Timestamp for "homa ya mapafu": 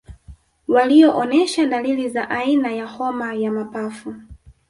2.87-4.15